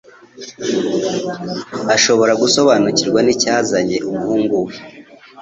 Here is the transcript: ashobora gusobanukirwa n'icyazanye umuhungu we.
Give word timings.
ashobora 1.95 2.33
gusobanukirwa 2.41 3.19
n'icyazanye 3.23 3.97
umuhungu 4.09 4.55
we. 4.65 4.73